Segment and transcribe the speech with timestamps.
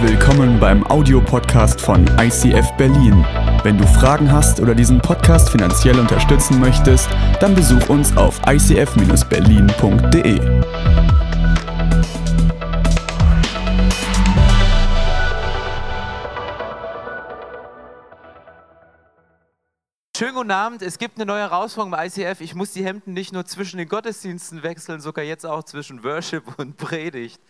[0.00, 3.26] Willkommen beim Audiopodcast von ICF Berlin.
[3.64, 7.08] Wenn du Fragen hast oder diesen Podcast finanziell unterstützen möchtest,
[7.40, 10.38] dann besuch uns auf icf-berlin.de.
[20.16, 20.82] Schönen guten Abend.
[20.82, 22.40] Es gibt eine neue Herausforderung bei ICF.
[22.40, 26.42] Ich muss die Hemden nicht nur zwischen den Gottesdiensten wechseln, sogar jetzt auch zwischen Worship
[26.58, 27.40] und Predigt,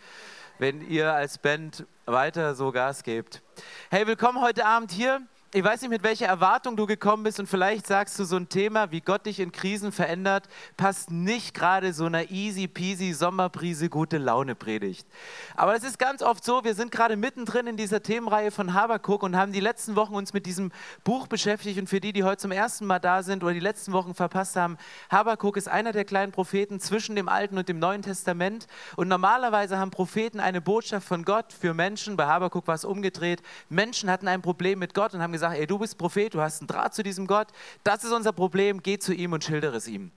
[0.59, 3.41] wenn ihr als Band weiter so Gas gebt.
[3.89, 5.21] Hey, willkommen heute Abend hier.
[5.51, 8.49] Ich weiß nicht, mit welcher Erwartung du gekommen bist und vielleicht sagst du, so ein
[8.49, 13.89] Thema, wie Gott dich in Krisen verändert, passt nicht gerade so einer easy peasy Sommerprise
[13.89, 15.07] gute Laune Predigt.
[15.55, 19.23] Aber es ist ganz oft so, wir sind gerade mittendrin in dieser Themenreihe von Habakuk
[19.23, 20.71] und haben die letzten Wochen uns mit diesem
[21.03, 23.91] Buch beschäftigt und für die, die heute zum ersten Mal da sind oder die letzten
[23.91, 24.77] Wochen verpasst haben,
[25.09, 29.79] Habakuk ist einer der kleinen Propheten zwischen dem Alten und dem Neuen Testament und normalerweise
[29.79, 34.27] haben Propheten eine Botschaft von Gott für Menschen, bei Habakuk war es umgedreht, Menschen hatten
[34.27, 36.93] ein Problem mit Gott und haben gesagt, ey, du bist Prophet, du hast einen Draht
[36.93, 37.47] zu diesem Gott,
[37.83, 40.11] das ist unser Problem, geh zu ihm und schildere es ihm.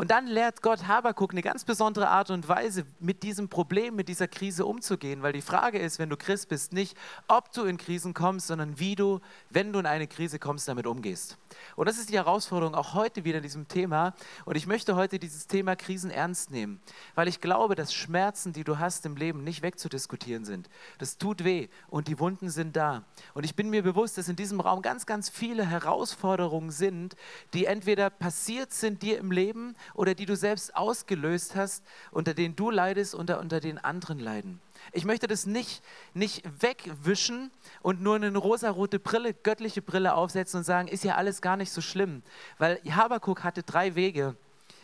[0.00, 4.08] Und dann lehrt Gott Habakuk eine ganz besondere Art und Weise, mit diesem Problem, mit
[4.08, 5.20] dieser Krise umzugehen.
[5.20, 6.96] Weil die Frage ist, wenn du Christ bist, nicht,
[7.28, 10.86] ob du in Krisen kommst, sondern wie du, wenn du in eine Krise kommst, damit
[10.86, 11.36] umgehst.
[11.76, 14.14] Und das ist die Herausforderung auch heute wieder in diesem Thema.
[14.46, 16.80] Und ich möchte heute dieses Thema Krisen ernst nehmen,
[17.14, 20.70] weil ich glaube, dass Schmerzen, die du hast im Leben, nicht wegzudiskutieren sind.
[20.96, 23.04] Das tut weh und die Wunden sind da.
[23.34, 27.16] Und ich bin mir bewusst, dass in diesem Raum ganz, ganz viele Herausforderungen sind,
[27.52, 32.56] die entweder passiert sind dir im Leben oder die du selbst ausgelöst hast, unter denen
[32.56, 34.60] du leidest und unter denen anderen leiden.
[34.92, 35.82] Ich möchte das nicht,
[36.14, 37.50] nicht wegwischen
[37.82, 41.72] und nur eine rosarote Brille, göttliche Brille aufsetzen und sagen, ist ja alles gar nicht
[41.72, 42.22] so schlimm.
[42.58, 44.36] Weil Habakuk hatte drei Wege,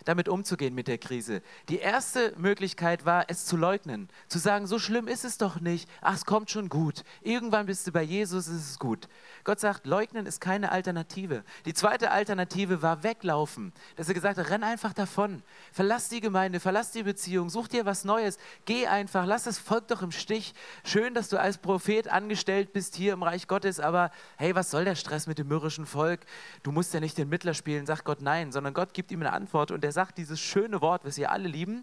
[0.07, 1.43] damit umzugehen mit der Krise.
[1.69, 5.89] Die erste Möglichkeit war, es zu leugnen, zu sagen, so schlimm ist es doch nicht,
[6.01, 9.09] ach, es kommt schon gut, irgendwann bist du bei Jesus, ist es gut.
[9.45, 11.45] Gott sagt, leugnen ist keine Alternative.
[11.67, 15.43] Die zweite Alternative war weglaufen, dass er gesagt hat, renn einfach davon,
[15.73, 19.89] verlass die Gemeinde, verlass die Beziehung, such dir was Neues, geh einfach, lass das Volk
[19.89, 20.55] doch im Stich.
[20.85, 24.85] Schön, dass du als Prophet angestellt bist hier im Reich Gottes, aber hey, was soll
[24.85, 26.21] der Stress mit dem mürrischen Volk?
[26.63, 29.33] Du musst ja nicht den Mittler spielen, sagt Gott nein, sondern Gott gibt ihm eine
[29.33, 31.83] Antwort und er sagt dieses schöne Wort, was ihr alle lieben.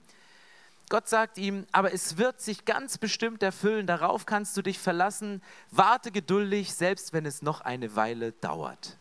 [0.88, 5.42] Gott sagt ihm, aber es wird sich ganz bestimmt erfüllen, darauf kannst du dich verlassen,
[5.72, 9.00] warte geduldig, selbst wenn es noch eine Weile dauert.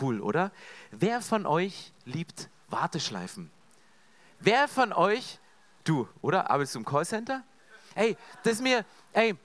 [0.00, 0.52] Cool, oder?
[0.90, 3.50] Wer von euch liebt Warteschleifen?
[4.40, 5.38] Wer von euch,
[5.84, 6.50] du, oder?
[6.50, 7.44] Arbeitest du im Callcenter?
[7.94, 9.36] Hey, das ist mir, hey,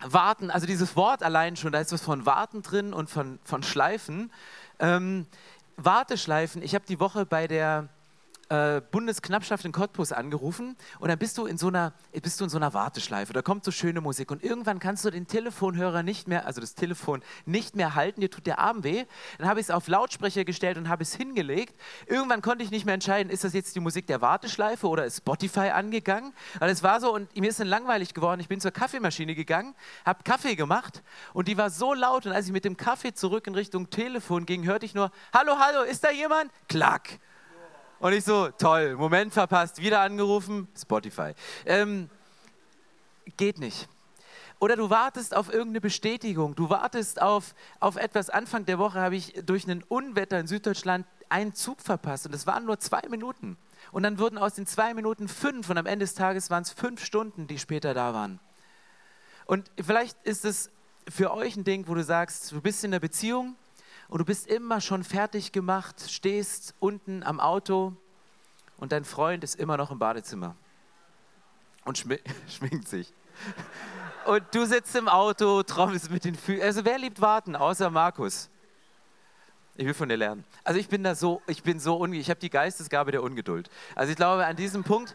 [0.00, 3.64] warten, also dieses Wort allein schon, da ist was von warten drin und von, von
[3.64, 4.30] Schleifen.
[4.78, 5.26] Ähm,
[5.76, 7.88] Warteschleifen, ich habe die Woche bei der
[8.48, 11.92] äh, Bundesknappschaft in Cottbus angerufen und dann bist du in so einer
[12.22, 13.32] bist du in so einer Warteschleife.
[13.32, 16.74] Da kommt so schöne Musik und irgendwann kannst du den Telefonhörer nicht mehr, also das
[16.74, 18.20] Telefon nicht mehr halten.
[18.20, 19.04] Dir tut der Arm weh.
[19.38, 21.78] Dann habe ich es auf Lautsprecher gestellt und habe es hingelegt.
[22.06, 25.18] Irgendwann konnte ich nicht mehr entscheiden, ist das jetzt die Musik der Warteschleife oder ist
[25.18, 26.32] Spotify angegangen?
[26.58, 28.40] Weil es war so und mir ist dann langweilig geworden.
[28.40, 32.46] Ich bin zur Kaffeemaschine gegangen, habe Kaffee gemacht und die war so laut und als
[32.46, 36.04] ich mit dem Kaffee zurück in Richtung Telefon ging, hörte ich nur: Hallo, hallo, ist
[36.04, 36.50] da jemand?
[36.68, 37.18] Klack.
[38.00, 41.32] Und ich so, toll, Moment verpasst, wieder angerufen, Spotify.
[41.66, 42.08] Ähm,
[43.36, 43.88] geht nicht.
[44.60, 48.30] Oder du wartest auf irgendeine Bestätigung, du wartest auf, auf etwas.
[48.30, 52.46] Anfang der Woche habe ich durch ein Unwetter in Süddeutschland einen Zug verpasst und es
[52.46, 53.56] waren nur zwei Minuten.
[53.92, 56.70] Und dann wurden aus den zwei Minuten fünf und am Ende des Tages waren es
[56.70, 58.40] fünf Stunden, die später da waren.
[59.46, 60.70] Und vielleicht ist es
[61.08, 63.56] für euch ein Ding, wo du sagst, du bist in einer Beziehung,
[64.08, 67.94] und du bist immer schon fertig gemacht, stehst unten am Auto
[68.78, 70.56] und dein Freund ist immer noch im Badezimmer
[71.84, 72.18] und schmi
[72.48, 73.12] schminkt sich.
[74.26, 76.62] Und du sitzt im Auto, trommelst mit den Füßen.
[76.62, 78.50] Also wer liebt warten, außer Markus?
[79.76, 80.44] Ich will von dir lernen.
[80.64, 83.70] Also ich bin da so, ich bin so, ich habe die Geistesgabe der Ungeduld.
[83.94, 85.14] Also ich glaube, an diesem Punkt,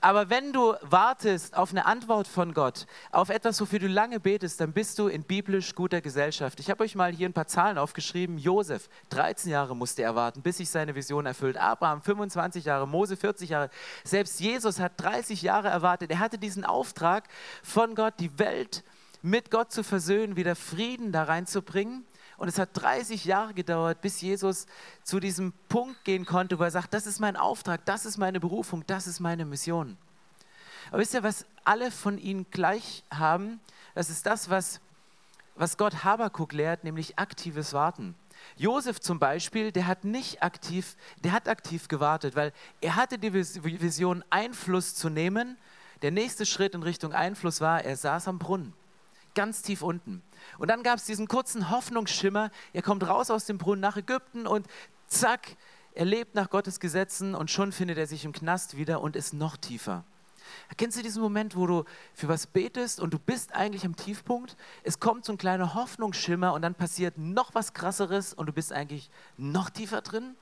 [0.00, 4.60] aber wenn du wartest auf eine Antwort von Gott, auf etwas, wofür du lange betest,
[4.60, 6.60] dann bist du in biblisch guter Gesellschaft.
[6.60, 8.38] Ich habe euch mal hier ein paar Zahlen aufgeschrieben.
[8.38, 11.56] Josef, 13 Jahre musste er warten, bis sich seine Vision erfüllt.
[11.56, 13.70] Abraham, 25 Jahre, Mose, 40 Jahre.
[14.04, 16.10] Selbst Jesus hat 30 Jahre erwartet.
[16.10, 17.28] Er hatte diesen Auftrag
[17.62, 18.84] von Gott, die Welt
[19.22, 22.06] mit Gott zu versöhnen, wieder Frieden da reinzubringen.
[22.40, 24.64] Und es hat 30 Jahre gedauert, bis Jesus
[25.04, 28.40] zu diesem Punkt gehen konnte, wo er sagt, das ist mein Auftrag, das ist meine
[28.40, 29.98] Berufung, das ist meine Mission.
[30.88, 33.60] Aber wisst ihr, was alle von ihnen gleich haben?
[33.94, 34.80] Das ist das, was,
[35.54, 38.14] was Gott Habakuk lehrt, nämlich aktives Warten.
[38.56, 43.34] Josef zum Beispiel, der hat nicht aktiv, der hat aktiv gewartet, weil er hatte die
[43.34, 45.58] Vision, Einfluss zu nehmen.
[46.00, 48.72] Der nächste Schritt in Richtung Einfluss war, er saß am Brunnen.
[49.34, 50.22] ganz tief unten.
[50.58, 54.46] Und dann gab es diesen kurzen Hoffnungsschimmer, er kommt raus aus dem Brunnen nach Ägypten
[54.46, 54.66] und
[55.06, 55.56] zack,
[55.92, 59.34] er lebt nach Gottes Gesetzen und schon findet er sich im Knast wieder und ist
[59.34, 60.04] noch tiefer.
[60.76, 61.84] Kennst du diesen Moment, wo du
[62.14, 64.56] für was betest und du bist eigentlich am Tiefpunkt?
[64.82, 68.72] Es kommt so ein kleiner Hoffnungsschimmer und dann passiert noch was Krasseres und du bist
[68.72, 70.36] eigentlich noch tiefer drin?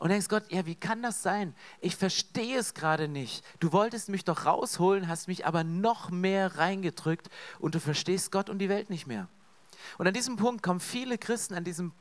[0.00, 1.54] Und denkst Gott, ja, wie kann das sein?
[1.80, 3.44] Ich verstehe es gerade nicht.
[3.60, 8.48] Du wolltest mich doch rausholen, hast mich aber noch mehr reingedrückt und du verstehst Gott
[8.48, 9.28] und die Welt nicht mehr.
[9.98, 11.92] Und an diesem Punkt kommen viele Christen an diesem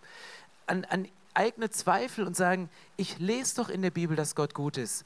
[0.66, 4.78] an, an eigene Zweifel und sagen, ich lese doch in der Bibel, dass Gott gut
[4.78, 5.04] ist.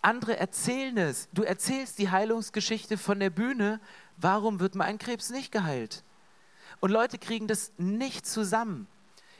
[0.00, 1.28] Andere erzählen es.
[1.34, 3.80] Du erzählst die Heilungsgeschichte von der Bühne.
[4.16, 6.04] Warum wird mein Krebs nicht geheilt?
[6.80, 8.86] Und Leute kriegen das nicht zusammen.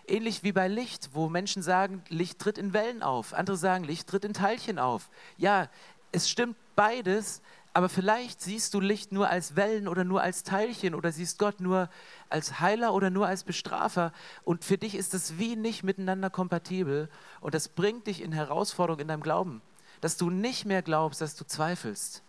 [0.07, 3.35] Ähnlich wie bei Licht, wo Menschen sagen, Licht tritt in Wellen auf.
[3.35, 5.11] Andere sagen, Licht tritt in Teilchen auf.
[5.37, 5.69] Ja,
[6.13, 7.43] es stimmt beides,
[7.73, 11.61] aber vielleicht siehst du Licht nur als Wellen oder nur als Teilchen oder siehst Gott
[11.61, 11.89] nur
[12.29, 14.13] als Heiler oder nur als Bestrafer.
[14.45, 17.09] Und für dich ist das wie nicht miteinander kompatibel.
[17.41, 19.63] Und das bringt dich in Herausforderungen in deinem Glauben
[20.01, 22.23] dass du nicht mehr glaubst, dass du zweifelst.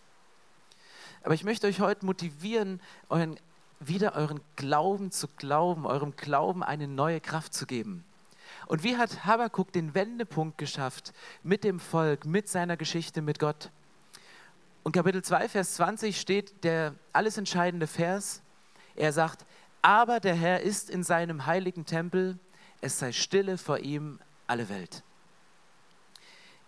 [1.23, 3.39] Aber ich möchte euch heute motivieren, euren,
[3.88, 8.06] wieder euren Glauben zu glauben, eurem Glauben eine neue Kraft zu geben.
[8.68, 11.13] Und wie hat Habakkuk den Wendepunkt geschafft
[11.44, 13.72] mit dem Volk, mit seiner Geschichte mit Gott?
[14.83, 18.42] Und Kapitel 2, Vers 20 steht der alles entscheidende Vers.
[18.95, 19.45] Er sagt,
[19.81, 22.38] aber der Herr ist in seinem heiligen Tempel,
[22.81, 25.04] es sei stille vor ihm alle Welt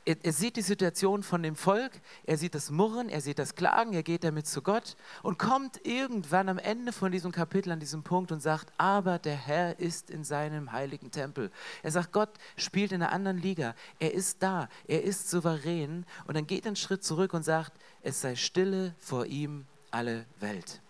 [0.06, 1.92] er, er, sieht die Situation von dem Volk,
[2.26, 5.86] er sieht das Murren, er sieht das Klagen, er geht damit zu Gott und kommt
[5.86, 10.10] irgendwann am Ende von diesem Kapitel an diesem Punkt und sagt, aber der Herr ist
[10.10, 11.52] in seinem heiligen Tempel.
[11.82, 16.36] Er sagt, Gott spielt in einer anderen Liga, er ist da, er ist souverän und
[16.36, 20.82] dann geht er einen Schritt zurück und sagt, es sei stille vor ihm alle Welt.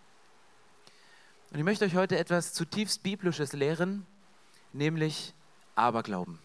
[1.52, 4.08] Und ich möchte euch heute etwas zutiefst Biblisches lehren,
[4.72, 5.36] nämlich
[5.76, 6.40] Aberglauben.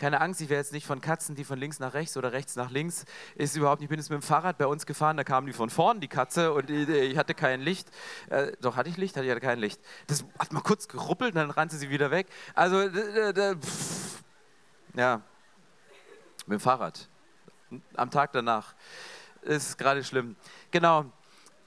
[0.00, 2.56] Keine Angst, ich wäre jetzt nicht von Katzen, die von links nach rechts oder rechts
[2.56, 3.04] nach links.
[3.34, 3.88] Ist überhaupt nicht.
[3.88, 6.08] Ich bin jetzt mit dem Fahrrad bei uns gefahren, da kam die von vorn, die
[6.08, 7.90] Katze, und ich hatte kein Licht.
[8.30, 9.14] Äh, doch, hatte ich Licht?
[9.14, 9.78] Hatte ich hatte kein Licht.
[10.06, 12.28] Das hat mal kurz geruppelt dann rannte sie wieder weg.
[12.54, 14.24] Also, pff,
[14.94, 15.20] ja,
[16.46, 17.06] mit dem Fahrrad.
[17.94, 18.74] Am Tag danach.
[19.42, 20.34] Ist gerade schlimm.
[20.70, 21.12] Genau.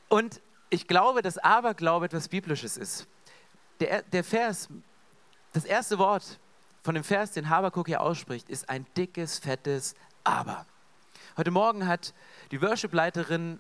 [0.10, 0.42] Und
[0.72, 3.06] ich glaube, dass Aberglaube etwas Biblisches ist.
[3.80, 4.70] Der, der Vers,
[5.52, 6.40] das erste Wort
[6.84, 9.96] von dem Vers, den Habakuk hier ausspricht, ist ein dickes, fettes
[10.26, 10.66] Aber.
[11.38, 12.14] Heute Morgen hat
[12.52, 13.60] die Worship-Leiterin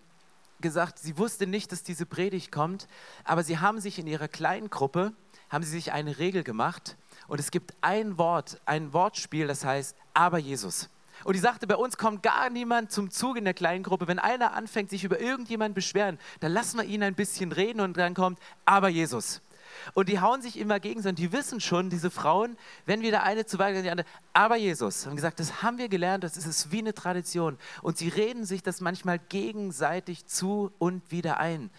[0.59, 2.87] gesagt, sie wusste nicht, dass diese Predigt kommt,
[3.23, 5.13] aber sie haben sich in ihrer kleinen Gruppe,
[5.49, 6.97] haben sie sich eine Regel gemacht
[7.27, 10.89] und es gibt ein Wort, ein Wortspiel, das heißt Aber Jesus.
[11.23, 14.07] Und die sagte, bei uns kommt gar niemand zum Zug in der kleinen Gruppe.
[14.07, 17.95] Wenn einer anfängt, sich über irgendjemanden beschweren, dann lassen wir ihn ein bisschen reden und
[17.95, 19.41] dann kommt Aber Jesus.
[19.93, 21.25] Und die hauen sich immer gegenseitig.
[21.25, 24.07] Die wissen schon, diese Frauen, wenn wieder eine zu weit geht, die andere.
[24.33, 27.57] Aber Jesus, haben gesagt, das haben wir gelernt, das ist es wie eine Tradition.
[27.81, 31.69] Und sie reden sich das manchmal gegenseitig zu und wieder ein.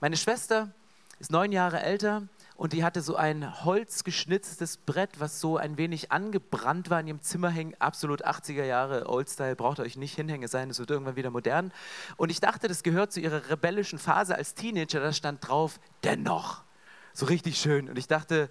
[0.00, 0.72] Meine Schwester
[1.18, 6.10] ist neun Jahre älter und die hatte so ein holzgeschnitztes Brett, was so ein wenig
[6.10, 7.74] angebrannt war in ihrem Zimmer hängen.
[7.78, 11.30] Absolut 80er Jahre Oldstyle, braucht ihr euch nicht hinhängen, es sein, es wird irgendwann wieder
[11.30, 11.72] modern.
[12.16, 16.64] Und ich dachte, das gehört zu ihrer rebellischen Phase als Teenager, da stand drauf, dennoch
[17.12, 17.88] so richtig schön.
[17.88, 18.50] Und ich dachte,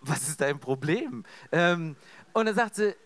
[0.00, 1.24] was ist dein Problem?
[1.52, 1.96] Ähm,
[2.32, 2.96] und er sagte,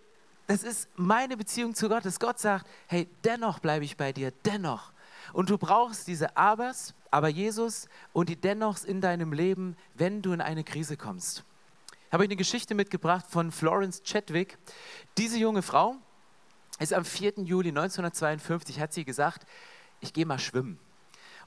[0.47, 4.33] das ist meine Beziehung zu Gott, dass Gott sagt, hey, dennoch bleibe ich bei dir,
[4.45, 4.93] dennoch.
[5.33, 10.33] Und du brauchst diese Abers, aber Jesus und die Dennochs in deinem Leben, wenn du
[10.33, 11.45] in eine Krise kommst.
[12.07, 14.57] Ich habe euch eine Geschichte mitgebracht von Florence Chadwick.
[15.19, 15.97] Diese junge Frau
[16.79, 17.41] ist am 4.
[17.45, 19.47] Juli 1952, hat sie gesagt,
[20.01, 20.79] ich gehe mal schwimmen.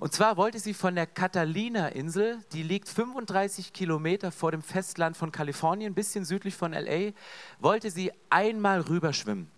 [0.01, 5.31] Und zwar wollte sie von der Catalina-Insel, die liegt 35 Kilometer vor dem Festland von
[5.31, 7.11] Kalifornien, ein bisschen südlich von LA,
[7.59, 9.51] wollte sie einmal rüberschwimmen.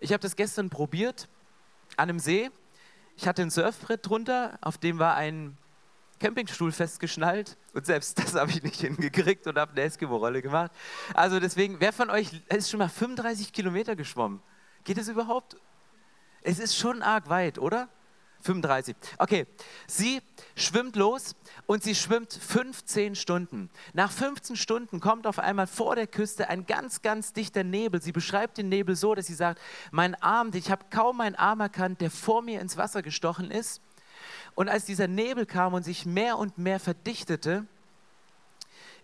[0.00, 1.28] Ich habe das gestern probiert
[1.98, 2.48] an einem See.
[3.14, 5.58] Ich hatte ein Surfbrett drunter, auf dem war ein
[6.18, 10.70] Campingstuhl festgeschnallt und selbst das habe ich nicht hingekriegt und habe eine Eskimo-Rolle gemacht.
[11.12, 14.40] Also deswegen, wer von euch ist schon mal 35 Kilometer geschwommen?
[14.84, 15.58] Geht es überhaupt?
[16.40, 17.90] Es ist schon arg weit, oder?
[18.42, 18.96] 35.
[19.18, 19.46] Okay,
[19.86, 20.20] sie
[20.54, 21.34] schwimmt los
[21.66, 23.70] und sie schwimmt 15 Stunden.
[23.92, 28.00] Nach 15 Stunden kommt auf einmal vor der Küste ein ganz, ganz dichter Nebel.
[28.00, 31.60] Sie beschreibt den Nebel so, dass sie sagt, mein Arm, ich habe kaum meinen Arm
[31.60, 33.80] erkannt, der vor mir ins Wasser gestochen ist.
[34.54, 37.66] Und als dieser Nebel kam und sich mehr und mehr verdichtete,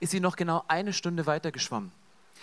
[0.00, 1.92] ist sie noch genau eine Stunde weiter geschwommen.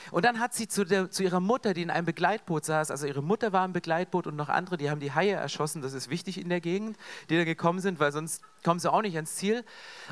[0.10, 3.06] Und dann hat sie zu, der, zu, ihrer Mutter, die in einem Begleitboot saß, also
[3.06, 6.10] ihre Mutter war im Begleitboot und noch andere, die haben die Haie erschossen, das ist
[6.10, 6.98] wichtig in der Gegend,
[7.30, 9.64] die da gekommen sind, weil sonst kommen sie auch nicht ans Ziel.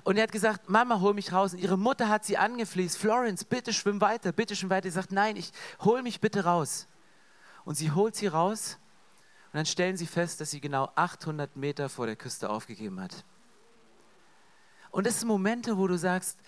[0.03, 1.53] Und er hat gesagt, Mama, hol mich raus.
[1.53, 4.89] Und ihre Mutter hat sie angefließt, Florence, bitte schwimm weiter, bitte schwimm weiter.
[4.89, 6.87] Sie sagt, nein, ich hol mich bitte raus.
[7.65, 8.77] Und sie holt sie raus
[9.51, 13.25] und dann stellen sie fest, dass sie genau 800 Meter vor der Küste aufgegeben hat.
[14.91, 16.39] Und das sind Momente, wo du sagst,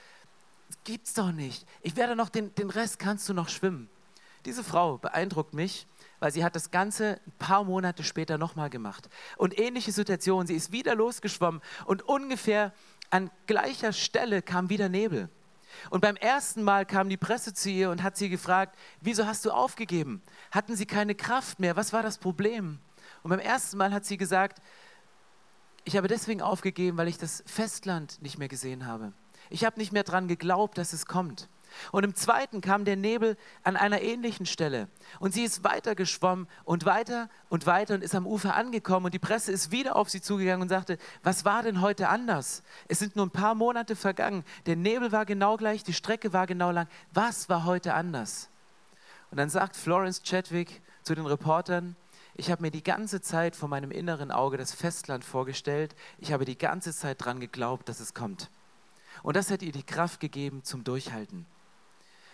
[0.83, 1.65] gibt's doch nicht.
[1.81, 3.89] Ich werde noch, den, den Rest kannst du noch schwimmen.
[4.45, 5.87] Diese Frau beeindruckt mich,
[6.19, 9.09] weil sie hat das Ganze ein paar Monate später nochmal gemacht.
[9.37, 12.73] Und ähnliche Situation, sie ist wieder losgeschwommen und ungefähr
[13.09, 15.29] an gleicher Stelle kam wieder Nebel.
[15.89, 19.45] Und beim ersten Mal kam die Presse zu ihr und hat sie gefragt, wieso hast
[19.45, 20.21] du aufgegeben?
[20.51, 21.75] Hatten sie keine Kraft mehr?
[21.75, 22.79] Was war das Problem?
[23.23, 24.61] Und beim ersten Mal hat sie gesagt,
[25.83, 29.13] ich habe deswegen aufgegeben, weil ich das Festland nicht mehr gesehen habe.
[29.51, 31.49] Ich habe nicht mehr daran geglaubt, dass es kommt.
[31.91, 34.87] Und im zweiten kam der Nebel an einer ähnlichen Stelle.
[35.19, 39.05] Und sie ist weiter geschwommen und weiter und weiter und ist am Ufer angekommen.
[39.05, 42.63] Und die Presse ist wieder auf sie zugegangen und sagte, was war denn heute anders?
[42.87, 44.43] Es sind nur ein paar Monate vergangen.
[44.65, 46.87] Der Nebel war genau gleich, die Strecke war genau lang.
[47.13, 48.49] Was war heute anders?
[49.29, 51.95] Und dann sagt Florence Chadwick zu den Reportern,
[52.35, 55.95] ich habe mir die ganze Zeit vor meinem inneren Auge das Festland vorgestellt.
[56.17, 58.49] Ich habe die ganze Zeit daran geglaubt, dass es kommt.
[59.23, 61.45] Und das hat ihr die Kraft gegeben zum Durchhalten.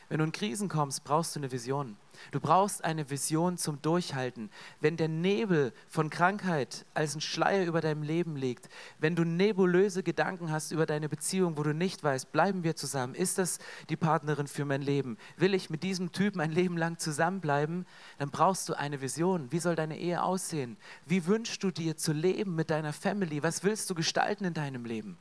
[0.09, 1.97] Wenn du in Krisen kommst, brauchst du eine Vision.
[2.31, 4.49] Du brauchst eine Vision zum Durchhalten.
[4.79, 10.03] Wenn der Nebel von Krankheit als ein Schleier über deinem Leben liegt, wenn du nebulöse
[10.03, 13.15] Gedanken hast über deine Beziehung, wo du nicht weißt, bleiben wir zusammen?
[13.15, 15.17] Ist das die Partnerin für mein Leben?
[15.35, 17.85] Will ich mit diesem Typen ein Leben lang zusammenbleiben?
[18.17, 19.51] Dann brauchst du eine Vision.
[19.51, 20.77] Wie soll deine Ehe aussehen?
[21.05, 23.43] Wie wünschst du dir zu leben mit deiner Family?
[23.43, 25.17] Was willst du gestalten in deinem Leben?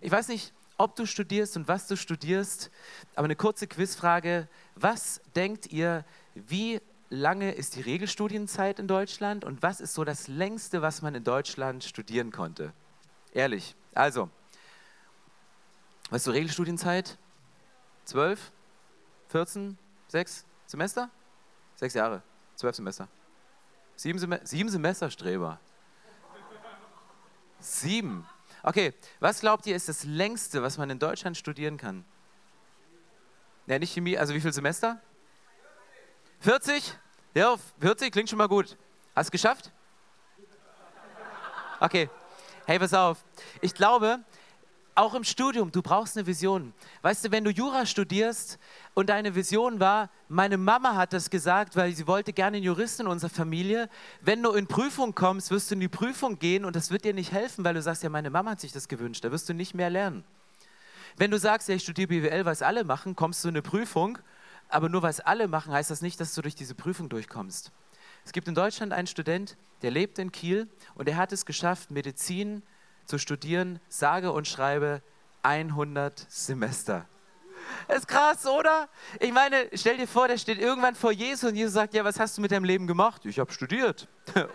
[0.00, 2.70] Ich weiß nicht, ob du studierst und was du studierst,
[3.14, 4.48] aber eine kurze Quizfrage.
[4.74, 10.28] Was denkt ihr, wie lange ist die Regelstudienzeit in Deutschland und was ist so das
[10.28, 12.72] längste, was man in Deutschland studieren konnte?
[13.32, 13.74] Ehrlich.
[13.94, 14.28] Also,
[16.10, 17.18] ist so Regelstudienzeit?
[18.04, 18.52] Zwölf?
[19.28, 19.78] 14?
[20.08, 21.10] Sechs Semester?
[21.74, 22.22] Sechs Jahre.
[22.54, 23.08] Zwölf Semester.
[23.96, 25.58] Sieben, Sem sieben Semester, Streber.
[27.58, 28.26] Sieben.
[28.66, 32.04] Okay, was glaubt ihr ist das längste, was man in Deutschland studieren kann?
[33.68, 35.00] Ja, nicht Chemie, also wie viele Semester?
[36.40, 36.92] 40?
[37.34, 38.76] Ja, 40 klingt schon mal gut.
[39.14, 39.70] Hast du es geschafft?
[41.78, 42.10] Okay,
[42.66, 43.24] hey, pass auf.
[43.60, 44.18] Ich glaube,
[44.96, 46.72] auch im Studium, du brauchst eine Vision.
[47.02, 48.58] Weißt du, wenn du Jura studierst
[48.94, 53.02] und deine Vision war, meine Mama hat das gesagt, weil sie wollte gerne einen Juristen
[53.02, 53.90] in unserer Familie.
[54.22, 57.12] Wenn du in Prüfung kommst, wirst du in die Prüfung gehen und das wird dir
[57.12, 59.22] nicht helfen, weil du sagst, ja, meine Mama hat sich das gewünscht.
[59.22, 60.24] Da wirst du nicht mehr lernen.
[61.18, 63.62] Wenn du sagst, ja, ich studiere BWL, weil es alle machen, kommst du in eine
[63.62, 64.18] Prüfung,
[64.68, 67.70] aber nur weil es alle machen, heißt das nicht, dass du durch diese Prüfung durchkommst.
[68.24, 71.90] Es gibt in Deutschland einen Student, der lebt in Kiel und er hat es geschafft,
[71.90, 72.62] Medizin
[73.06, 75.02] zu studieren, sage und schreibe
[75.42, 77.06] 100 Semester.
[77.88, 78.88] Das ist krass, oder?
[79.20, 82.18] Ich meine, stell dir vor, der steht irgendwann vor Jesus und Jesus sagt, ja, was
[82.18, 83.24] hast du mit deinem Leben gemacht?
[83.24, 84.08] Ich habe studiert.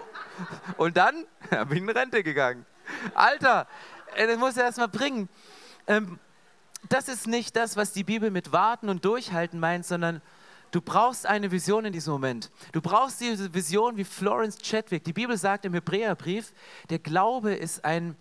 [0.77, 2.65] Und dann ja, bin ich in Rente gegangen.
[3.13, 3.67] Alter,
[4.15, 5.29] das muss er erst mal bringen.
[5.88, 6.20] Ähm,
[6.89, 10.22] das ist nicht das, was die Bibel mit Warten und Durchhalten meint, sondern
[10.72, 12.51] du brauchst eine Vision in diesem Moment.
[12.72, 15.03] Du brauchst diese Vision wie Florence Chadwick.
[15.03, 16.53] Die Bibel sagt im Hebräerbrief,
[16.89, 18.15] der Glaube ist ein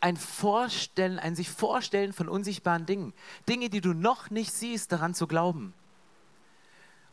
[0.00, 3.12] ein Vorstellen, ein sich Vorstellen von unsichtbaren Dingen.
[3.48, 5.74] Dinge, die du noch nicht siehst, daran zu glauben.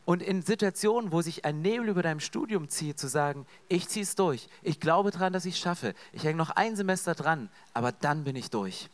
[0.04, 4.04] Und in Situationen, wo sich ein Nebel über deinem Studium zieht, zu sagen, ich ziehe
[4.04, 7.50] es durch, ich glaube daran, dass ich es schaffe, ich hänge noch ein Semester dran,
[7.74, 8.88] aber dann bin ich durch.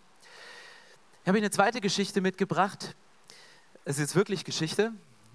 [1.22, 2.96] Ich habe eine zweite Geschichte mitgebracht.
[3.84, 4.92] Es ist wirklich Geschichte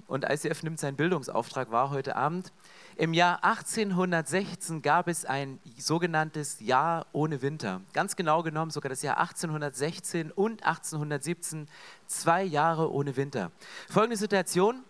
[0.07, 2.51] und ICF nimmt seinen Bildungsauftrag wahr heute Abend.
[2.99, 7.81] Im Jahr 1816 gab es ein sogenanntes Jahr ohne Winter.
[7.93, 11.67] Ganz genau genommen sogar das Jahr 1816 und 1817,
[12.07, 13.51] zwei Jahre ohne Winter.
[13.87, 14.83] Folgende Situation,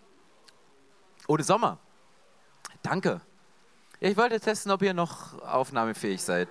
[1.27, 1.79] ohne Sommer.
[2.81, 3.19] Danke.
[3.99, 6.47] Ich wollte testen, ob ihr noch aufnahmefähig seid.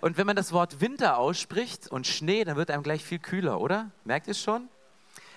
[0.00, 3.60] Und wenn man das Wort Winter ausspricht und Schnee, dann wird einem gleich viel kühler,
[3.60, 3.92] oder?
[4.02, 4.68] Merkt ihr es schon?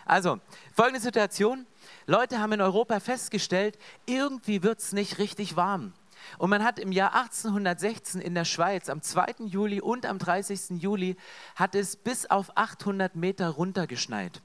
[0.04, 0.40] Also,
[0.74, 1.68] folgende Situation.
[2.06, 5.94] Leute haben in Europa festgestellt, irgendwie wird es nicht richtig warm.
[6.38, 9.46] Und man hat im Jahr 1816 in der Schweiz am 2.
[9.46, 10.82] Juli und am 30.
[10.82, 11.16] Juli
[11.56, 14.42] hat es bis auf 800 Meter runtergeschneit.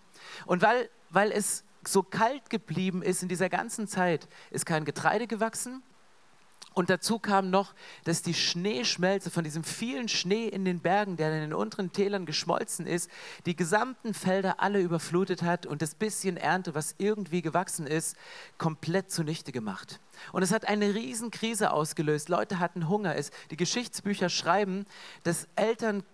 [0.46, 5.26] Und weil, weil es so kalt geblieben ist in dieser ganzen Zeit, ist kein Getreide
[5.26, 5.82] gewachsen
[6.74, 7.74] Und dazu kam noch,
[8.04, 12.26] dass die Schneeschmelze von diesem vielen Schnee in den Bergen, der in den unteren Tälern
[12.26, 13.10] geschmolzen ist,
[13.46, 18.16] die gesamten Felder alle überflutet hat und das bisschen Ernte, was irgendwie gewachsen ist,
[18.58, 20.00] komplett zunichte gemacht.
[20.32, 22.28] Und es hat eine Riesenkrise ausgelöst.
[22.28, 23.16] Leute hatten Hunger.
[23.16, 24.86] Es, die Geschichtsbücher schreiben,
[25.24, 26.04] dass Eltern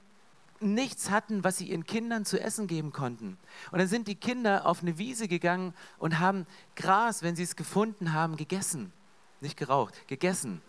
[0.60, 3.38] nichts hatten, was sie ihren Kindern zu essen geben konnten.
[3.70, 7.54] Und dann sind die Kinder auf eine Wiese gegangen und haben Gras, wenn sie es
[7.54, 8.92] gefunden haben, gegessen
[9.40, 10.62] nicht geraucht, gegessen,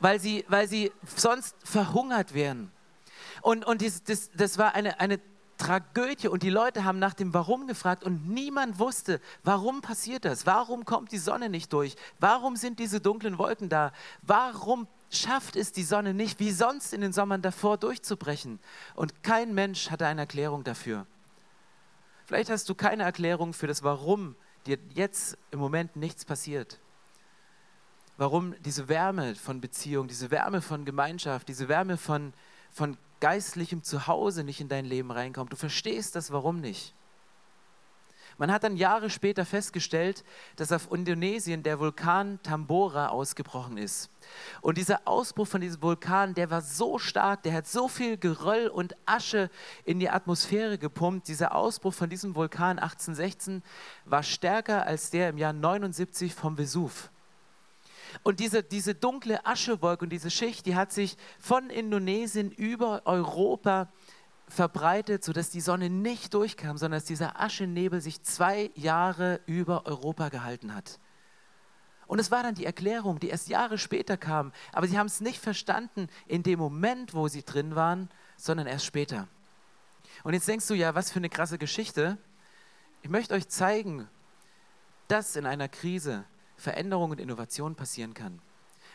[0.00, 2.70] weil sie, weil sie sonst verhungert wären.
[3.42, 5.20] Und, und dies, das, das war eine, eine
[5.58, 10.46] Tragödie und die Leute haben nach dem Warum gefragt und niemand wusste, warum passiert das?
[10.46, 11.96] Warum kommt die Sonne nicht durch?
[12.18, 13.92] Warum sind diese dunklen Wolken da?
[14.22, 18.58] Warum schafft es die Sonne nicht, wie sonst in den Sommern davor durchzubrechen?
[18.94, 21.06] Und kein Mensch hatte eine Erklärung dafür.
[22.26, 24.34] Vielleicht hast du keine Erklärung für das Warum
[24.66, 26.80] dir jetzt im Moment nichts passiert
[28.16, 32.32] warum diese Wärme von Beziehung, diese Wärme von Gemeinschaft, diese Wärme von,
[32.70, 35.52] von geistlichem Zuhause nicht in dein Leben reinkommt.
[35.52, 36.94] Du verstehst das Warum nicht.
[38.36, 40.24] Man hat dann Jahre später festgestellt,
[40.56, 44.10] dass auf Indonesien der Vulkan Tambora ausgebrochen ist.
[44.60, 48.66] Und dieser Ausbruch von diesem Vulkan, der war so stark, der hat so viel Geröll
[48.66, 49.50] und Asche
[49.84, 51.28] in die Atmosphäre gepumpt.
[51.28, 53.62] Dieser Ausbruch von diesem Vulkan 1816
[54.04, 57.10] war stärker als der im Jahr 79 vom Vesuv.
[58.22, 63.88] Und diese, diese dunkle Aschewolke und diese Schicht, die hat sich von Indonesien über Europa
[64.46, 70.28] verbreitet, sodass die Sonne nicht durchkam, sondern dass dieser Aschenebel sich zwei Jahre über Europa
[70.28, 70.98] gehalten hat.
[72.06, 74.52] Und es war dann die Erklärung, die erst Jahre später kam.
[74.72, 78.84] Aber sie haben es nicht verstanden in dem Moment, wo sie drin waren, sondern erst
[78.84, 79.26] später.
[80.22, 82.18] Und jetzt denkst du, ja, was für eine krasse Geschichte.
[83.02, 84.08] Ich möchte euch zeigen,
[85.08, 86.24] dass in einer Krise
[86.56, 88.40] Veränderung und Innovation passieren kann.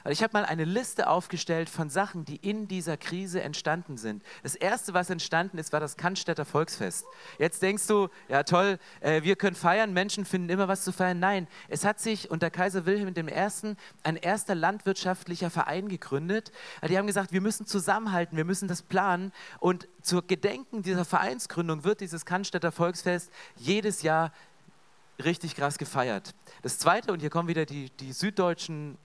[0.04, 4.24] Also ich habe mal eine Liste aufgestellt von Sachen, die in dieser Krise entstanden sind.
[4.44, 7.06] Das erste, was entstanden ist, war das Cannstätter Volksfest.
[7.38, 11.20] Jetzt denkst du, ja toll, äh, wir können feiern, Menschen finden immer was zu feiern.
[11.20, 13.76] Nein, es hat sich unter Kaiser Wilhelm I.
[14.04, 16.52] ein erster landwirtschaftlicher Verein gegründet.
[16.88, 19.34] Die haben gesagt, wir müssen zusammenhalten, wir müssen das planen.
[19.60, 24.32] Und zur Gedenken dieser Vereinsgründung wird dieses Cannstätter Volksfest jedes Jahr
[25.24, 26.34] richtig krass gefeiert.
[26.62, 28.98] Das Zweite, und hier kommen wieder die, die süddeutschen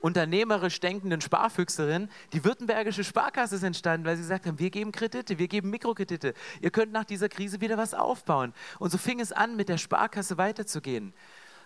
[0.00, 5.38] unternehmerisch denkenden Sparfüchserinnen, die württembergische Sparkasse ist entstanden, weil sie gesagt haben, wir geben Kredite,
[5.38, 6.34] wir geben Mikrokredite.
[6.60, 8.52] Ihr könnt nach dieser Krise wieder was aufbauen.
[8.78, 11.12] Und so fing es an, mit der Sparkasse weiterzugehen.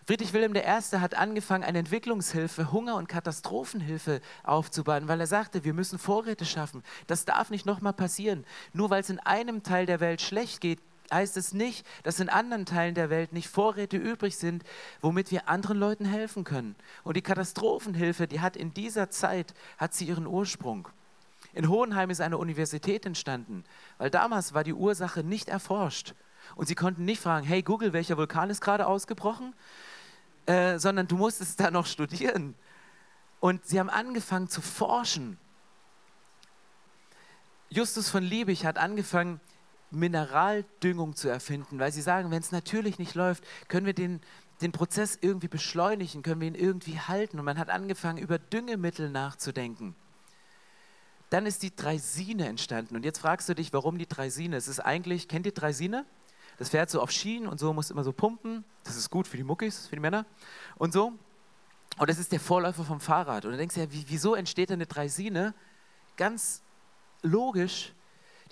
[0.04, 0.98] Friedrich Wilhelm I.
[0.98, 6.82] hat angefangen, eine Entwicklungshilfe, Hunger- und Katastrophenhilfe aufzubauen, weil er sagte, wir müssen Vorräte schaffen.
[7.06, 8.44] Das darf nicht nochmal passieren.
[8.72, 10.80] Nur weil es in einem Teil der Welt schlecht geht,
[11.12, 14.64] heißt es nicht, dass in anderen Teilen der Welt nicht Vorräte übrig sind,
[15.00, 16.74] womit wir anderen Leuten helfen können.
[17.04, 20.88] Und die Katastrophenhilfe, die hat in dieser Zeit, hat sie ihren Ursprung.
[21.54, 23.64] In Hohenheim ist eine Universität entstanden,
[23.98, 26.14] weil damals war die Ursache nicht erforscht.
[26.56, 29.54] Und sie konnten nicht fragen, hey Google, welcher Vulkan ist gerade ausgebrochen?
[30.46, 32.54] Äh, sondern du musstest da noch studieren.
[33.40, 35.38] Und sie haben angefangen zu forschen.
[37.68, 39.40] Justus von Liebig hat angefangen,
[39.92, 44.20] Mineraldüngung zu erfinden, weil sie sagen, wenn es natürlich nicht läuft, können wir den,
[44.60, 47.38] den Prozess irgendwie beschleunigen, können wir ihn irgendwie halten.
[47.38, 49.94] Und man hat angefangen, über Düngemittel nachzudenken.
[51.30, 52.96] Dann ist die Dreisine entstanden.
[52.96, 54.56] Und jetzt fragst du dich, warum die Dreisine?
[54.56, 56.04] Es ist eigentlich, kennt ihr Dreisine?
[56.58, 58.64] Das fährt so auf Schienen und so, muss immer so pumpen.
[58.84, 60.26] Das ist gut für die Muckis, für die Männer
[60.76, 61.12] und so.
[61.98, 63.44] Und das ist der Vorläufer vom Fahrrad.
[63.44, 65.54] Und du denkst ja, wieso entsteht eine Dreisine?
[66.16, 66.62] Ganz
[67.22, 67.94] logisch,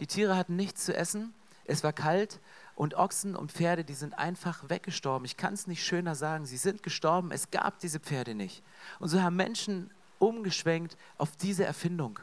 [0.01, 1.35] die Tiere hatten nichts zu essen,
[1.65, 2.41] es war kalt
[2.75, 5.25] und Ochsen und Pferde, die sind einfach weggestorben.
[5.25, 8.63] Ich kann es nicht schöner sagen, sie sind gestorben, es gab diese Pferde nicht.
[8.99, 12.19] Und so haben Menschen umgeschwenkt auf diese Erfindung.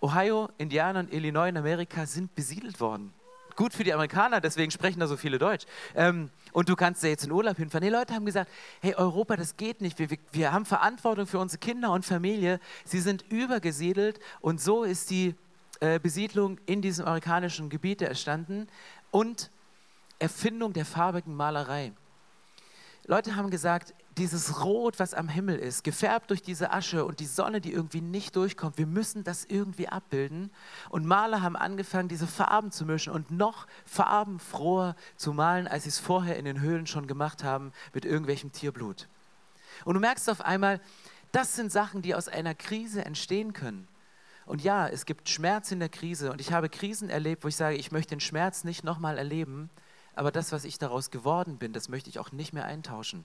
[0.00, 3.12] Ohio, Indiana und Illinois in Amerika sind besiedelt worden.
[3.56, 5.66] Gut für die Amerikaner, deswegen sprechen da so viele Deutsch.
[5.94, 7.84] Ähm, und du kannst da jetzt in Urlaub hinfahren.
[7.84, 8.50] Die Leute haben gesagt,
[8.80, 9.98] hey Europa, das geht nicht.
[9.98, 12.58] Wir, wir, wir haben Verantwortung für unsere Kinder und Familie.
[12.84, 15.34] Sie sind übergesiedelt und so ist die
[16.02, 18.68] Besiedlung in diesem amerikanischen Gebiet entstanden
[19.10, 19.50] und
[20.18, 21.92] Erfindung der farbigen Malerei.
[23.06, 27.26] Leute haben gesagt, dieses Rot, was am Himmel ist, gefärbt durch diese Asche und die
[27.26, 30.50] Sonne, die irgendwie nicht durchkommt, wir müssen das irgendwie abbilden.
[30.90, 35.88] Und Maler haben angefangen, diese Farben zu mischen und noch farbenfroher zu malen, als sie
[35.88, 39.08] es vorher in den Höhlen schon gemacht haben mit irgendwelchem Tierblut.
[39.84, 40.80] Und du merkst auf einmal,
[41.32, 43.88] das sind Sachen, die aus einer Krise entstehen können.
[44.46, 47.56] Und ja, es gibt Schmerz in der Krise und ich habe Krisen erlebt, wo ich
[47.56, 49.70] sage, ich möchte den Schmerz nicht nochmal erleben,
[50.14, 53.24] aber das, was ich daraus geworden bin, das möchte ich auch nicht mehr eintauschen.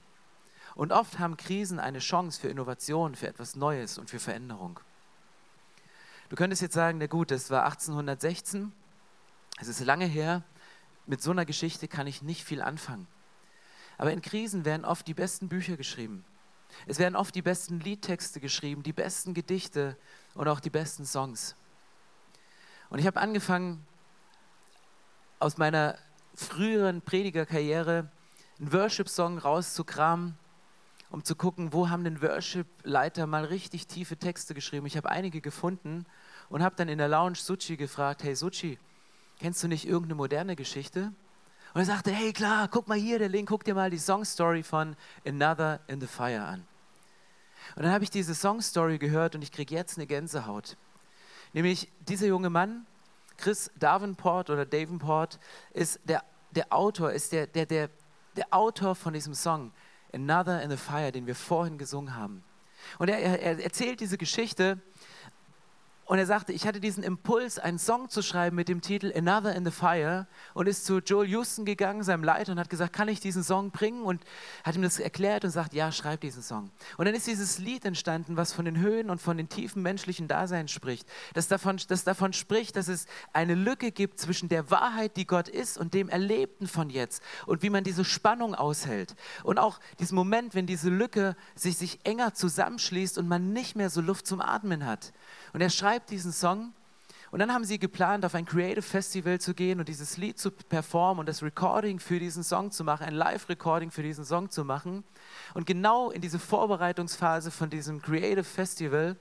[0.75, 4.79] Und oft haben Krisen eine Chance für Innovation, für etwas Neues und für Veränderung.
[6.29, 8.71] Du könntest jetzt sagen, na gut, das war 1816,
[9.59, 10.43] es ist lange her,
[11.05, 13.07] mit so einer Geschichte kann ich nicht viel anfangen.
[13.97, 16.25] Aber in Krisen werden oft die besten Bücher geschrieben.
[16.87, 19.97] Es werden oft die besten Liedtexte geschrieben, die besten Gedichte
[20.33, 21.55] und auch die besten Songs.
[22.89, 23.85] Und ich habe angefangen,
[25.39, 25.97] aus meiner
[26.33, 28.09] früheren Predigerkarriere
[28.59, 30.37] einen Worship-Song rauszukramen,
[31.09, 34.85] um zu gucken, wo haben denn Worship-Leiter mal richtig tiefe Texte geschrieben.
[34.85, 36.05] Ich habe einige gefunden
[36.49, 38.79] und habe dann in der Lounge Suchi gefragt, hey Suchi,
[39.39, 41.13] kennst du nicht irgendeine moderne Geschichte?
[41.75, 44.63] Und er sagte, hey klar, guck mal hier, der Link, guck dir mal die Songstory
[44.63, 44.95] von
[45.27, 46.65] Another in the Fire an.
[47.75, 50.77] Und dann habe ich diese Songstory gehört und ich kriege jetzt eine Gänsehaut.
[51.51, 52.87] Nämlich dieser junge Mann,
[53.35, 55.37] Chris Davenport oder Davenport,
[55.73, 57.89] ist der, der Autor, ist der, der, der,
[58.37, 59.73] der Autor von diesem Song
[60.13, 62.41] Another in the Fire, den wir vorhin gesungen haben.
[62.99, 64.79] Und er, er erzählt diese Geschichte
[66.05, 69.55] und er sagte, ich hatte diesen Impuls, einen Song zu schreiben mit dem Titel Another
[69.55, 73.07] in the Fire und ist zu Joel Houston gegangen, seinem Leiter, und hat gesagt, kann
[73.07, 74.03] ich diesen Song bringen?
[74.03, 74.23] Und
[74.63, 76.69] hat ihm das erklärt und sagt, ja, schreib diesen Song.
[76.97, 80.27] Und dann ist dieses Lied entstanden, was von den Höhen und von den tiefen menschlichen
[80.27, 81.07] Daseins spricht.
[81.33, 85.47] Das davon, das davon spricht, dass es eine Lücke gibt zwischen der Wahrheit, die Gott
[85.47, 87.23] ist, und dem Erlebten von jetzt.
[87.47, 89.15] Und wie man diese Spannung aushält.
[89.43, 93.89] Und auch diesen Moment, wenn diese Lücke sich, sich enger zusammenschließt und man nicht mehr
[93.89, 95.11] so Luft zum Atmen hat.
[95.51, 96.73] Und er schreibt diesen Song
[97.35, 100.51] und dann haben sie geplant, auf ein Creative Festival zu gehen und dieses Lied zu
[100.51, 104.63] performen und das Recording für diesen Song zu machen, ein Live-Recording für diesen Song zu
[104.63, 105.03] machen.
[105.53, 109.17] Und genau in diese Vorbereitungsphase von diesem Creative Festival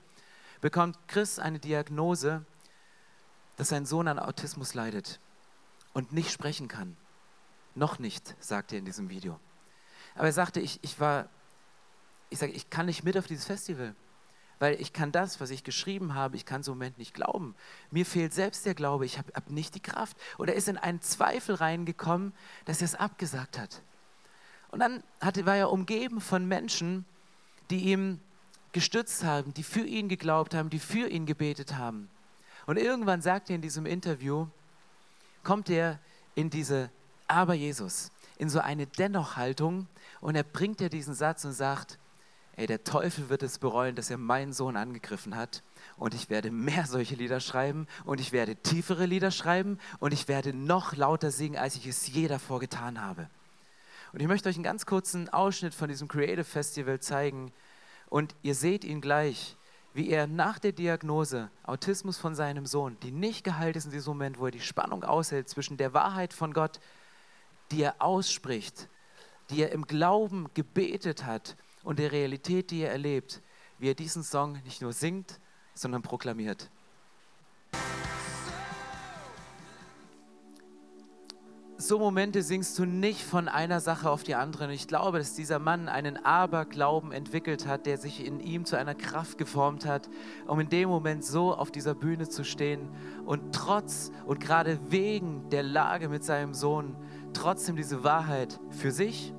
[0.60, 2.44] bekommt Chris eine Diagnose,
[3.56, 5.18] dass sein Sohn an Autismus leidet
[5.92, 6.96] und nicht sprechen kann.
[7.74, 9.40] Noch nicht, sagt er in diesem Video.
[10.14, 11.28] Aber er sagte, ich, ich war,
[12.30, 13.96] ich sage, ich kann nicht mit auf dieses Festival
[14.64, 17.54] weil ich kann das, was ich geschrieben habe, ich kann so im Moment nicht glauben.
[17.90, 20.16] Mir fehlt selbst der Glaube, ich habe hab nicht die Kraft.
[20.38, 22.32] Oder er ist in einen Zweifel reingekommen,
[22.64, 23.82] dass er es abgesagt hat.
[24.70, 27.04] Und dann hatte, war er umgeben von Menschen,
[27.68, 28.20] die ihm
[28.72, 32.08] gestützt haben, die für ihn geglaubt haben, die für ihn gebetet haben.
[32.64, 34.46] Und irgendwann sagt er in diesem Interview,
[35.42, 35.98] kommt er
[36.34, 36.88] in diese
[37.26, 39.88] Aber Jesus, in so eine Dennoch-Haltung
[40.22, 41.98] und er bringt ja diesen Satz und sagt,
[42.56, 45.62] ey, der Teufel wird es bereuen, dass er meinen Sohn angegriffen hat.
[45.96, 50.28] Und ich werde mehr solche Lieder schreiben und ich werde tiefere Lieder schreiben und ich
[50.28, 53.28] werde noch lauter singen, als ich es je davor getan habe.
[54.12, 57.52] Und ich möchte euch einen ganz kurzen Ausschnitt von diesem Creative Festival zeigen.
[58.08, 59.56] Und ihr seht ihn gleich,
[59.92, 64.12] wie er nach der Diagnose Autismus von seinem Sohn, die nicht geheilt ist in diesem
[64.12, 66.80] Moment, wo er die Spannung aushält zwischen der Wahrheit von Gott,
[67.70, 68.88] die er ausspricht,
[69.50, 73.40] die er im Glauben gebetet hat und der Realität, die er erlebt,
[73.78, 75.38] wie er diesen Song nicht nur singt,
[75.74, 76.70] sondern proklamiert.
[81.76, 84.64] So Momente singst du nicht von einer Sache auf die andere.
[84.64, 88.78] Und ich glaube, dass dieser Mann einen Aberglauben entwickelt hat, der sich in ihm zu
[88.78, 90.08] einer Kraft geformt hat,
[90.46, 92.88] um in dem Moment so auf dieser Bühne zu stehen
[93.26, 96.96] und trotz und gerade wegen der Lage mit seinem Sohn
[97.34, 99.34] trotzdem diese Wahrheit für sich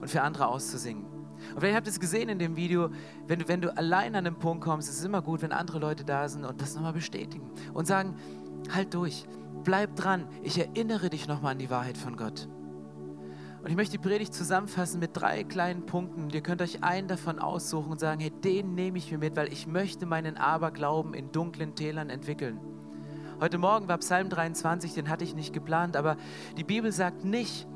[0.00, 1.13] und für andere auszusingen.
[1.52, 2.90] Und vielleicht habt ihr es gesehen in dem Video,
[3.26, 5.78] wenn du, wenn du allein an den Punkt kommst, ist es immer gut, wenn andere
[5.78, 8.16] Leute da sind und das nochmal bestätigen und sagen,
[8.72, 9.26] halt durch,
[9.62, 12.48] bleib dran, ich erinnere dich nochmal an die Wahrheit von Gott.
[13.64, 16.28] Und ich möchte die Predigt zusammenfassen mit drei kleinen Punkten.
[16.28, 19.50] Ihr könnt euch einen davon aussuchen und sagen, hey, den nehme ich mir mit, weil
[19.50, 22.60] ich möchte meinen Aberglauben in dunklen Tälern entwickeln.
[23.40, 26.18] Heute Morgen war Psalm 23, den hatte ich nicht geplant, aber
[26.58, 27.66] die Bibel sagt nicht,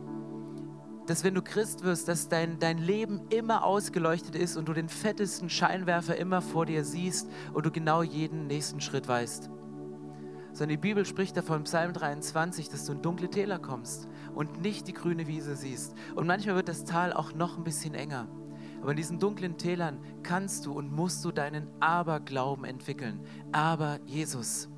[1.09, 4.91] dass wenn du Christ wirst, dass dein, dein Leben immer ausgeleuchtet ist und du den
[4.91, 9.49] fettesten Scheinwerfer immer vor dir siehst und du genau jeden nächsten Schritt weißt.
[10.53, 14.87] Sondern die Bibel spricht davon, Psalm 23, dass du in dunkle Täler kommst und nicht
[14.87, 15.95] die grüne Wiese siehst.
[16.15, 18.29] Und manchmal wird das Tal auch noch ein bisschen enger.
[18.83, 23.21] Aber in diesen dunklen Tälern kannst du und musst du deinen Aberglauben entwickeln.
[23.51, 24.69] Aber Jesus.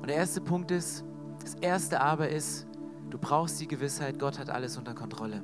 [0.00, 1.04] Und der erste Punkt ist,
[1.40, 2.66] das erste Aber ist,
[3.10, 5.42] Du brauchst die Gewissheit, Gott hat alles unter Kontrolle.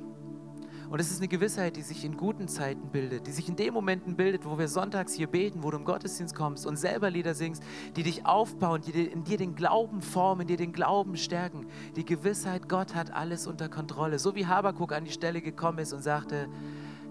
[0.89, 3.73] Und es ist eine Gewissheit, die sich in guten Zeiten bildet, die sich in den
[3.73, 7.33] Momenten bildet, wo wir sonntags hier beten, wo du im Gottesdienst kommst und selber Lieder
[7.33, 7.63] singst,
[7.95, 11.65] die dich aufbauen, die in dir den Glauben formen, dir den Glauben stärken.
[11.95, 14.19] Die Gewissheit, Gott hat alles unter Kontrolle.
[14.19, 16.47] So wie Habakuk an die Stelle gekommen ist und sagte,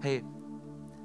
[0.01, 0.23] hey,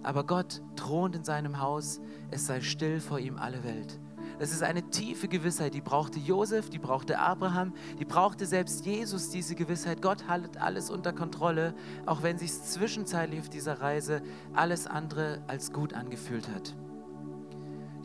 [0.04, 4.00] aber Gott thront in seinem Haus, es sei still vor ihm alle Welt.
[4.40, 9.32] Das ist eine tiefe Gewissheit, die brauchte Josef, die brauchte Abraham, die brauchte selbst Jesus
[9.32, 10.02] diese Gewissheit.
[10.02, 11.74] Gott hat alles unter Kontrolle,
[12.06, 14.22] auch wenn sich zwischenzeitlich auf dieser Reise
[14.54, 16.76] alles andere als gut angefühlt hat.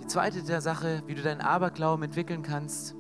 [0.01, 2.97] Die zweite der Sache, wie du deinen Aberglauben entwickeln kannst,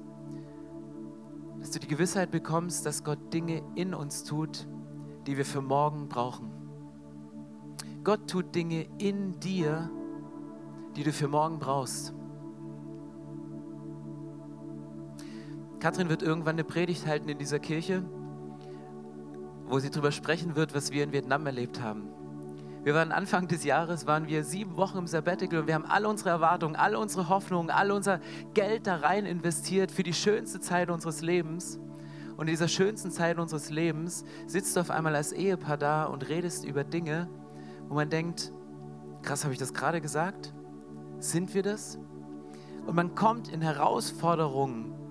[1.58, 4.66] dass du die Gewissheit bekommst, dass Gott Dinge in uns tut,
[5.26, 6.50] die wir für morgen brauchen.
[8.04, 9.90] Gott tut Dinge in dir,
[10.96, 12.12] die du für morgen brauchst.
[15.82, 18.04] Kathrin wird irgendwann eine Predigt halten in dieser Kirche,
[19.64, 22.08] wo sie darüber sprechen wird, was wir in Vietnam erlebt haben.
[22.84, 26.08] Wir waren Anfang des Jahres, waren wir sieben Wochen im Sabbatical und wir haben alle
[26.08, 28.20] unsere Erwartungen, alle unsere Hoffnungen, all unser
[28.54, 31.80] Geld da rein investiert für die schönste Zeit unseres Lebens.
[32.36, 36.28] Und in dieser schönsten Zeit unseres Lebens sitzt du auf einmal als Ehepaar da und
[36.28, 37.28] redest über Dinge,
[37.88, 38.52] wo man denkt,
[39.22, 40.54] krass, habe ich das gerade gesagt?
[41.18, 41.98] Sind wir das?
[42.86, 45.01] Und man kommt in Herausforderungen,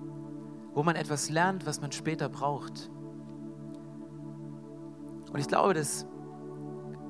[0.74, 2.90] wo man etwas lernt, was man später braucht.
[5.32, 6.06] Und ich glaube, dass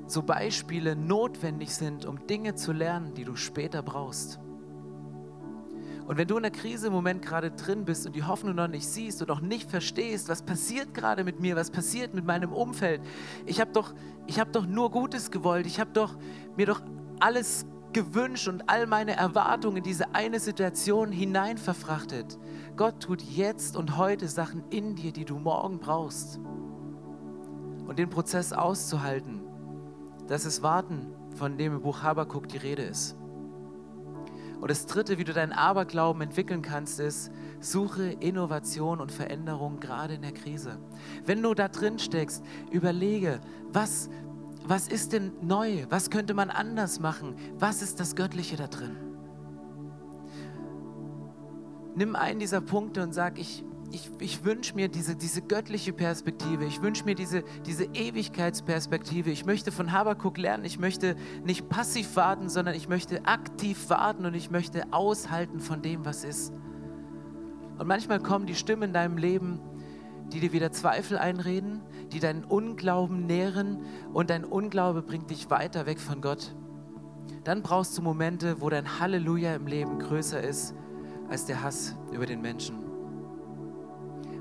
[0.07, 4.39] so Beispiele notwendig sind, um Dinge zu lernen, die du später brauchst.
[6.05, 8.67] Und wenn du in der Krise im Moment gerade drin bist und die Hoffnung noch
[8.67, 12.51] nicht siehst und auch nicht verstehst, was passiert gerade mit mir, was passiert mit meinem
[12.51, 13.01] Umfeld,
[13.45, 13.93] ich habe doch,
[14.37, 16.17] hab doch nur Gutes gewollt, ich habe doch,
[16.57, 16.81] mir doch
[17.21, 22.37] alles gewünscht und all meine Erwartungen in diese eine Situation hinein verfrachtet.
[22.75, 26.39] Gott tut jetzt und heute Sachen in dir, die du morgen brauchst.
[27.87, 29.41] Und den Prozess auszuhalten,
[30.27, 33.15] das ist Warten, von dem im Buch Habakuk die Rede ist.
[34.63, 40.13] Und das Dritte, wie du deinen Aberglauben entwickeln kannst, ist, suche Innovation und Veränderung gerade
[40.13, 40.79] in der Krise.
[41.25, 43.41] Wenn du da drin steckst, überlege,
[43.73, 44.09] was,
[44.65, 45.85] was ist denn neu?
[45.89, 47.35] Was könnte man anders machen?
[47.57, 48.95] Was ist das Göttliche da drin?
[51.95, 56.65] Nimm einen dieser Punkte und sag, ich, ich, ich wünsche mir diese, diese göttliche Perspektive,
[56.65, 59.29] ich wünsche mir diese, diese Ewigkeitsperspektive.
[59.29, 64.25] Ich möchte von Habakuk lernen, ich möchte nicht passiv warten, sondern ich möchte aktiv warten
[64.25, 66.51] und ich möchte aushalten von dem, was ist.
[67.77, 69.59] Und manchmal kommen die Stimmen in deinem Leben,
[70.31, 71.81] die dir wieder Zweifel einreden,
[72.13, 73.79] die deinen Unglauben nähren
[74.13, 76.55] und dein Unglaube bringt dich weiter weg von Gott.
[77.43, 80.75] Dann brauchst du Momente, wo dein Halleluja im Leben größer ist
[81.29, 82.83] als der Hass über den Menschen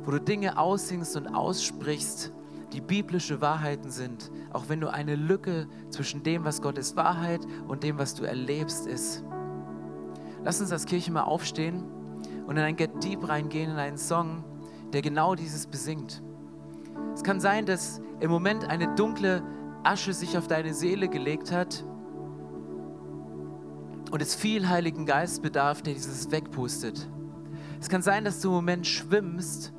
[0.04, 2.32] wo du Dinge aussingst und aussprichst,
[2.72, 7.82] die biblische Wahrheiten sind, auch wenn du eine Lücke zwischen dem, was Gottes Wahrheit und
[7.82, 9.22] dem, was du erlebst, ist.
[10.42, 11.84] Lass uns als Kirche mal aufstehen
[12.46, 14.42] und in ein Get Deep reingehen, in einen Song,
[14.92, 16.22] der genau dieses besingt.
[17.14, 19.42] Es kann sein, dass im Moment eine dunkle
[19.82, 21.84] Asche sich auf deine Seele gelegt hat
[24.10, 27.08] und es viel Heiligen Geist bedarf, der dieses wegpustet.
[27.80, 29.72] Es kann sein, dass du im Moment schwimmst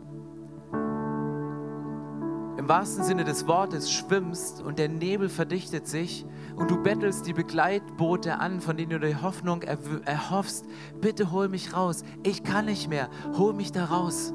[2.63, 7.33] im wahrsten Sinne des Wortes schwimmst und der Nebel verdichtet sich und du bettelst die
[7.33, 10.65] Begleitboote an, von denen du die Hoffnung erhoffst,
[11.01, 14.33] bitte hol mich raus, ich kann nicht mehr, hol mich da raus.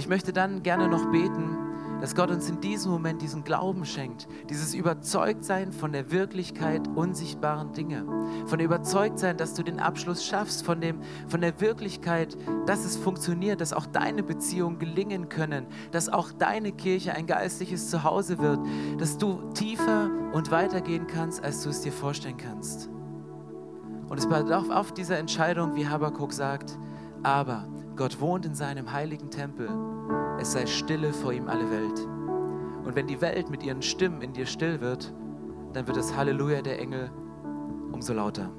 [0.00, 1.58] Ich möchte dann gerne noch beten,
[2.00, 7.74] dass Gott uns in diesem Moment diesen Glauben schenkt, dieses Überzeugtsein von der Wirklichkeit unsichtbaren
[7.74, 8.06] Dinge,
[8.46, 12.96] von der Überzeugtsein, dass du den Abschluss schaffst, von, dem, von der Wirklichkeit, dass es
[12.96, 18.60] funktioniert, dass auch deine Beziehungen gelingen können, dass auch deine Kirche ein geistliches Zuhause wird,
[18.96, 22.88] dass du tiefer und weiter gehen kannst, als du es dir vorstellen kannst.
[24.08, 26.78] Und es bedarf auf dieser Entscheidung, wie Habakkuk sagt,
[27.22, 27.68] aber
[28.00, 29.68] Gott wohnt in seinem heiligen Tempel
[30.40, 32.00] es sei stille vor ihm alle Welt.
[32.86, 35.12] Und wenn die Welt mit ihren Stimmen in dir still wird,
[35.74, 37.10] dann wird das Halleluja der Engel
[37.92, 38.50] umso lauter.